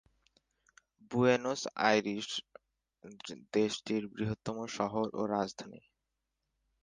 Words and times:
Buenos 1.11 1.61
Aires 1.87 2.29
দেশটির 3.53 4.03
বৃহত্তম 4.13 4.57
শহর 4.77 5.05
ও 5.13 5.21
রাজধানী। 5.27 5.81